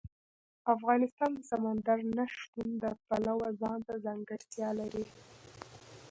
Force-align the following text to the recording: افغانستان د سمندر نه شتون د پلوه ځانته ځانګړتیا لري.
افغانستان 0.75 1.29
د 1.35 1.39
سمندر 1.51 1.99
نه 2.17 2.25
شتون 2.37 2.69
د 2.83 2.85
پلوه 3.07 3.47
ځانته 3.61 3.93
ځانګړتیا 4.05 4.69
لري. 4.79 5.05